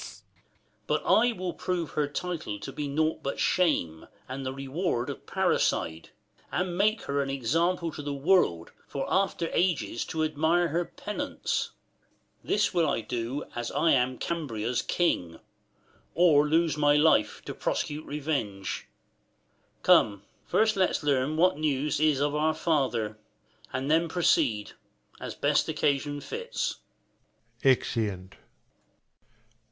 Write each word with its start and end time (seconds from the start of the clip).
But 0.87 1.03
I 1.05 1.31
will 1.31 1.53
prove 1.53 1.91
her 1.91 2.07
title 2.07 2.57
to 2.61 2.71
be 2.71 2.87
nought 2.87 3.21
But 3.21 3.37
shame, 3.39 4.07
and 4.27 4.43
the 4.43 4.51
reward 4.51 5.11
of 5.11 5.27
parricide; 5.27 6.09
And 6.51 6.75
make 6.75 7.03
her 7.03 7.21
an 7.21 7.29
example 7.29 7.91
to 7.91 8.01
the 8.01 8.11
world, 8.11 8.71
105 8.91 8.91
For 8.91 9.13
after 9.13 9.47
ages 9.55 10.03
to 10.05 10.23
admire 10.23 10.69
her 10.69 10.85
penance. 10.85 11.73
This 12.43 12.73
will 12.73 12.89
I 12.89 13.01
do, 13.01 13.43
as 13.55 13.69
I 13.71 13.91
am 13.91 14.17
Cambria's 14.17 14.81
king, 14.81 15.39
Or 16.15 16.47
lose 16.47 16.75
my 16.77 16.95
life, 16.95 17.43
to 17.45 17.53
prosecute 17.53 18.05
revenge. 18.07 18.87
Come, 19.83 20.23
first 20.47 20.75
let's 20.75 21.03
learn 21.03 21.37
what 21.37 21.59
news 21.59 21.99
is 21.99 22.19
of 22.19 22.33
our 22.33 22.55
father, 22.55 23.19
109 23.69 23.69
And 23.83 23.91
then 23.91 24.09
proceed, 24.09 24.71
as 25.19 25.35
best 25.35 25.69
occasion 25.69 26.21
fits. 26.21 26.77
{Exeunt. 27.63 28.37